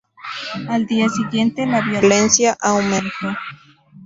Al 0.67 0.87
día 0.87 1.07
siguiente 1.09 1.67
la 1.67 1.81
violencia 1.81 2.57
aumentó. 2.59 3.37